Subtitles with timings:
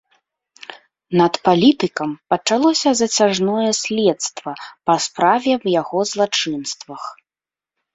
[1.21, 4.51] Над палітыкам пачалося зацяжное следства
[4.85, 7.03] па справе аб яго злачынствах.